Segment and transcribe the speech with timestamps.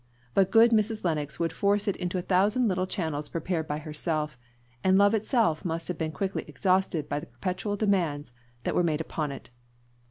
[0.33, 1.03] But good Mrs.
[1.03, 4.35] Lennox would force it into a thousand little channels prepared by herself,
[4.83, 8.33] and love itself must have been quickly exhausted by the perpetual demands
[8.63, 9.51] that were made upon it.